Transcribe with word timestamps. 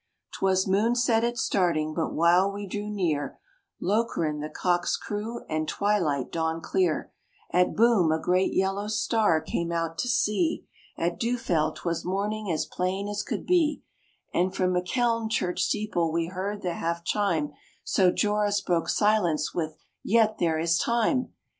'Twas 0.33 0.65
moonset 0.65 1.21
at 1.23 1.37
starting; 1.37 1.93
but 1.93 2.11
while 2.11 2.51
we 2.51 2.65
drew 2.65 2.89
near 2.89 3.37
Lokeren, 3.79 4.39
the 4.41 4.49
cocks 4.49 4.97
crew, 4.97 5.45
and 5.47 5.67
twilight 5.67 6.31
dawned 6.31 6.63
clear; 6.63 7.13
At 7.51 7.75
Boom, 7.75 8.11
a 8.11 8.17
great 8.19 8.51
yellow 8.51 8.87
star 8.87 9.39
came 9.39 9.71
out 9.71 9.99
to 9.99 10.07
see; 10.07 10.65
At 10.97 11.19
Düffeld, 11.19 11.75
'twas 11.75 12.03
morning 12.03 12.51
as 12.51 12.65
plain 12.65 13.07
as 13.07 13.21
could 13.21 13.45
be; 13.45 13.83
And 14.33 14.55
from 14.55 14.73
Mecheln 14.73 15.29
church 15.29 15.61
steeple 15.61 16.11
we 16.11 16.25
heard 16.29 16.63
the 16.63 16.73
half 16.73 17.03
chime, 17.03 17.51
So, 17.83 18.11
Joris 18.11 18.59
broke 18.59 18.89
silence 18.89 19.53
with, 19.53 19.77
"Yet 20.03 20.39
there 20.39 20.57
is 20.57 20.79
time!" 20.79 21.31